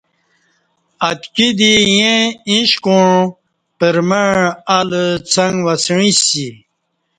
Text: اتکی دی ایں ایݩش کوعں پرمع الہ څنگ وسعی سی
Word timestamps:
اتکی 1.09 1.49
دی 1.57 1.73
ایں 1.97 2.21
ایݩش 2.47 2.71
کوعں 2.85 3.15
پرمع 3.77 4.27
الہ 4.77 5.03
څنگ 5.31 5.55
وسعی 5.65 6.11
سی 6.25 6.47